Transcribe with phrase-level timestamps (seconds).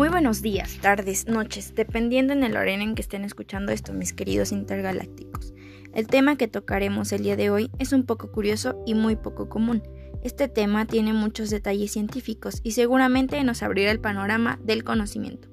[0.00, 4.14] Muy buenos días, tardes, noches, dependiendo en el horario en que estén escuchando esto, mis
[4.14, 5.52] queridos intergalácticos.
[5.92, 9.50] El tema que tocaremos el día de hoy es un poco curioso y muy poco
[9.50, 9.82] común.
[10.24, 15.50] Este tema tiene muchos detalles científicos y seguramente nos abrirá el panorama del conocimiento.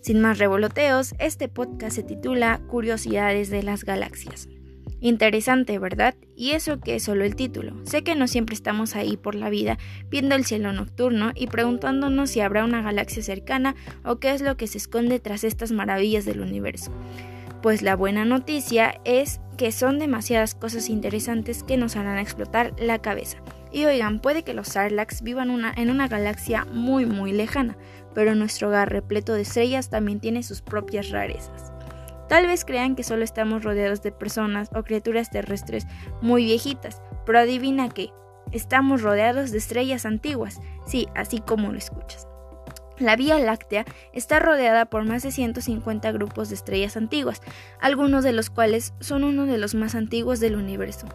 [0.00, 4.48] Sin más revoloteos, este podcast se titula Curiosidades de las Galaxias.
[5.00, 6.14] Interesante, ¿verdad?
[6.34, 7.74] Y eso que es solo el título.
[7.84, 9.78] Sé que no siempre estamos ahí por la vida
[10.10, 14.56] viendo el cielo nocturno y preguntándonos si habrá una galaxia cercana o qué es lo
[14.56, 16.92] que se esconde tras estas maravillas del universo.
[17.62, 23.00] Pues la buena noticia es que son demasiadas cosas interesantes que nos harán explotar la
[23.00, 23.38] cabeza.
[23.72, 27.76] Y oigan, puede que los Sarlacc vivan en una galaxia muy muy lejana,
[28.14, 31.72] pero nuestro hogar repleto de estrellas también tiene sus propias rarezas.
[32.28, 35.86] Tal vez crean que solo estamos rodeados de personas o criaturas terrestres
[36.20, 38.10] muy viejitas, pero adivina qué,
[38.52, 42.26] estamos rodeados de estrellas antiguas, sí, así como lo escuchas.
[42.98, 47.40] La Vía Láctea está rodeada por más de 150 grupos de estrellas antiguas,
[47.80, 51.06] algunos de los cuales son uno de los más antiguos del universo.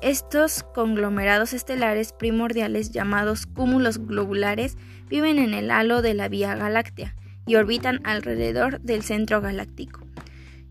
[0.00, 4.78] Estos conglomerados estelares primordiales llamados cúmulos globulares
[5.08, 7.14] viven en el halo de la Vía Galáctea
[7.46, 10.07] y orbitan alrededor del centro galáctico.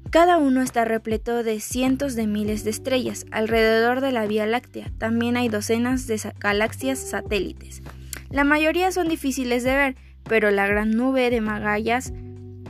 [0.09, 4.89] Cada uno está repleto de cientos de miles de estrellas alrededor de la Vía Láctea.
[4.97, 7.81] También hay docenas de galaxias satélites.
[8.29, 12.13] La mayoría son difíciles de ver, pero la gran nube de Magallas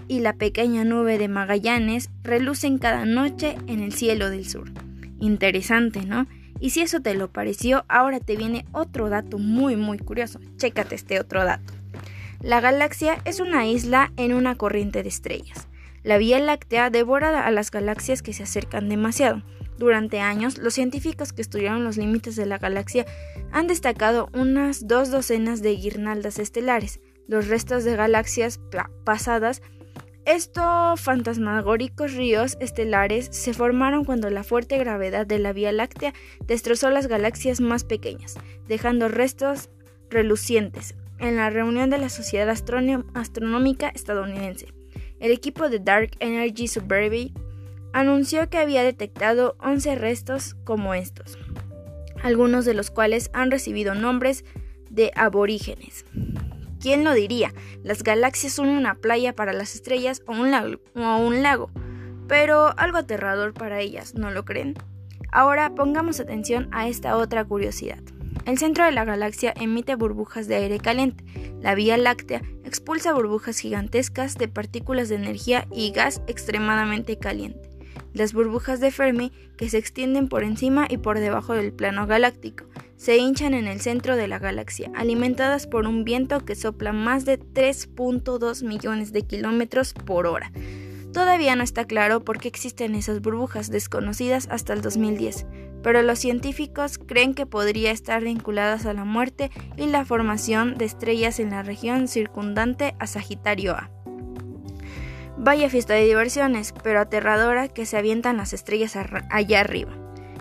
[0.08, 4.72] y la pequeña nube de Magallanes relucen cada noche en el cielo del sur.
[5.20, 6.26] Interesante, ¿no?
[6.60, 10.40] Y si eso te lo pareció, ahora te viene otro dato muy muy curioso.
[10.58, 11.74] Chécate este otro dato.
[12.42, 15.67] La galaxia es una isla en una corriente de estrellas.
[16.04, 19.44] La Vía Láctea devora a las galaxias que se acercan demasiado.
[19.78, 23.06] Durante años, los científicos que estudiaron los límites de la galaxia
[23.52, 28.60] han destacado unas dos docenas de guirnaldas estelares, los restos de galaxias
[29.04, 29.62] pasadas.
[30.26, 36.14] Estos fantasmagóricos ríos estelares se formaron cuando la fuerte gravedad de la Vía Láctea
[36.46, 38.36] destrozó las galaxias más pequeñas,
[38.68, 39.70] dejando restos
[40.10, 44.77] relucientes en la reunión de la Sociedad Astronómica Estadounidense
[45.20, 47.34] el equipo de Dark Energy Survey
[47.94, 51.38] anunció que había detectado 11 restos como estos,
[52.22, 54.46] algunos de los cuales han recibido nombres
[54.90, 56.06] de aborígenes.
[56.80, 57.54] ¿Quién lo diría?
[57.84, 61.72] Las galaxias son una playa para las estrellas o un, lago, o un lago,
[62.28, 64.76] pero algo aterrador para ellas, ¿no lo creen?
[65.32, 68.00] Ahora pongamos atención a esta otra curiosidad.
[68.46, 71.26] El centro de la galaxia emite burbujas de aire caliente.
[71.62, 77.70] La Vía Láctea expulsa burbujas gigantescas de partículas de energía y gas extremadamente caliente.
[78.14, 82.66] Las burbujas de Fermi, que se extienden por encima y por debajo del plano galáctico,
[82.96, 87.26] se hinchan en el centro de la galaxia, alimentadas por un viento que sopla más
[87.26, 90.52] de 3.2 millones de kilómetros por hora.
[91.14, 95.46] Todavía no está claro por qué existen esas burbujas desconocidas hasta el 2010,
[95.84, 100.86] pero los científicos creen que podría estar vinculadas a la muerte y la formación de
[100.86, 103.90] estrellas en la región circundante a Sagitario A.
[105.38, 108.98] Vaya fiesta de diversiones, pero aterradora que se avientan las estrellas
[109.30, 109.92] allá arriba.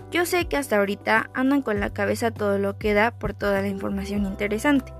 [0.09, 3.61] Yo sé que hasta ahorita andan con la cabeza todo lo que da por toda
[3.61, 4.93] la información interesante.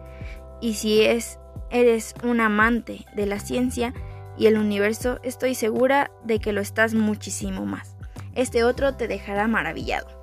[0.62, 1.40] Y si es
[1.70, 3.94] eres un amante de la ciencia
[4.38, 7.96] y el universo, estoy segura de que lo estás muchísimo más.
[8.36, 10.17] Este otro te dejará maravillado.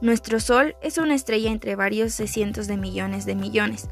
[0.00, 3.90] Nuestro Sol es una estrella entre varios cientos de millones de millones.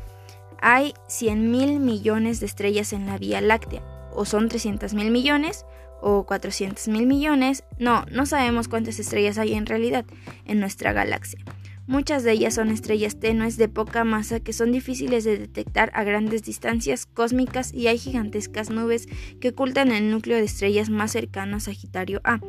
[0.59, 3.83] Hay 100 mil millones de estrellas en la Vía Láctea,
[4.15, 5.67] o son 300 mil millones,
[6.01, 7.63] o 400 mil millones.
[7.79, 10.07] No, no sabemos cuántas estrellas hay en realidad
[10.47, 11.41] en nuestra galaxia.
[11.87, 16.05] Muchas de ellas son estrellas tenues de poca masa que son difíciles de detectar a
[16.05, 19.09] grandes distancias cósmicas y hay gigantescas nubes
[19.41, 22.41] que ocultan el núcleo de estrellas más cercano a Sagitario A.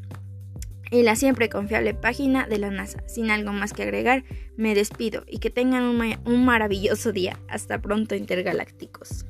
[0.93, 3.03] y la siempre confiable página de la NASA.
[3.09, 4.25] Sin algo más que agregar,
[4.57, 7.41] me despido y que tengan un, un maravilloso día.
[7.49, 9.25] Hasta pronto, intergalácticos.